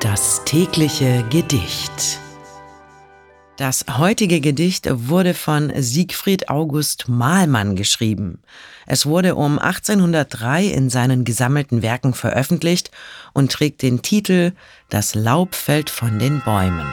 Das 0.00 0.44
tägliche 0.44 1.24
Gedicht. 1.30 2.20
Das 3.56 3.86
heutige 3.96 4.42
Gedicht 4.42 4.86
wurde 4.90 5.32
von 5.32 5.72
Siegfried 5.74 6.50
August 6.50 7.08
Mahlmann 7.08 7.76
geschrieben. 7.76 8.42
Es 8.86 9.06
wurde 9.06 9.36
um 9.36 9.58
1803 9.58 10.66
in 10.66 10.90
seinen 10.90 11.24
gesammelten 11.24 11.80
Werken 11.80 12.12
veröffentlicht 12.12 12.90
und 13.32 13.50
trägt 13.50 13.80
den 13.80 14.02
Titel 14.02 14.52
Das 14.90 15.14
Laub 15.14 15.54
fällt 15.54 15.88
von 15.88 16.18
den 16.18 16.42
Bäumen. 16.44 16.86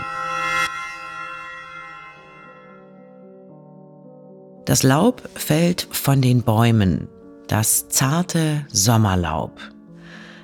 Das 4.63 4.81
Laub 4.81 5.21
fällt 5.35 5.89
von 5.91 6.21
den 6.21 6.41
Bäumen, 6.41 7.09
das 7.49 7.89
zarte 7.89 8.65
Sommerlaub. 8.71 9.72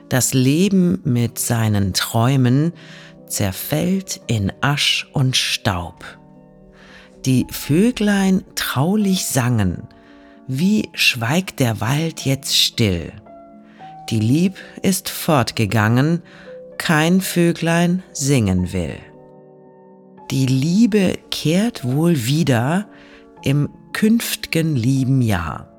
Das 0.10 0.34
Leben 0.34 1.02
mit 1.04 1.38
seinen 1.38 1.94
Träumen 1.94 2.74
zerfällt 3.28 4.22
in 4.26 4.52
Asch 4.62 5.08
und 5.14 5.38
Staub. 5.38 6.04
Die 7.26 7.46
Vöglein 7.52 8.44
traulich 8.56 9.26
sangen, 9.26 9.88
wie 10.48 10.90
schweigt 10.94 11.60
der 11.60 11.80
Wald 11.80 12.26
jetzt 12.26 12.58
still. 12.58 13.12
Die 14.10 14.20
Lieb 14.20 14.56
ist 14.82 15.10
fortgegangen, 15.10 16.24
kein 16.80 17.22
Vöglein 17.22 18.02
singen 18.12 18.74
will. 18.74 18.96
Die 20.32 20.48
Liebe 20.48 21.20
kehrt 21.30 21.84
wohl 21.84 22.26
wieder 22.26 22.88
im 23.44 23.70
künftgen 23.94 24.76
lieben 24.76 25.22
Jahr. 25.22 25.72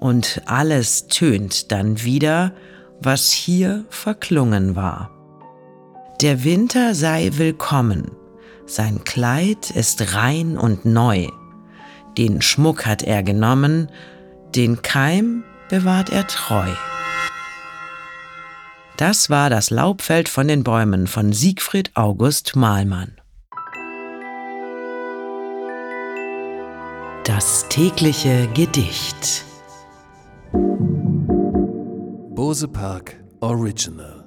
Und 0.00 0.42
alles 0.46 1.06
tönt 1.06 1.70
dann 1.70 2.02
wieder, 2.02 2.52
was 3.04 3.30
hier 3.30 3.84
verklungen 3.90 4.76
war. 4.76 5.10
Der 6.20 6.44
Winter 6.44 6.94
sei 6.94 7.30
willkommen, 7.34 8.10
sein 8.66 9.04
Kleid 9.04 9.70
ist 9.70 10.14
rein 10.14 10.56
und 10.56 10.84
neu, 10.84 11.28
den 12.16 12.42
Schmuck 12.42 12.86
hat 12.86 13.02
er 13.02 13.22
genommen, 13.22 13.90
den 14.54 14.82
Keim 14.82 15.44
bewahrt 15.68 16.10
er 16.10 16.26
treu. 16.26 16.68
Das 18.96 19.30
war 19.30 19.50
das 19.50 19.70
Laubfeld 19.70 20.28
von 20.28 20.46
den 20.46 20.62
Bäumen 20.62 21.06
von 21.06 21.32
Siegfried 21.32 21.90
August 21.94 22.54
Mahlmann. 22.54 23.16
Das 27.24 27.66
tägliche 27.68 28.48
Gedicht. 28.54 29.44
Bose 32.42 32.66
Park 32.66 33.14
Original 33.40 34.21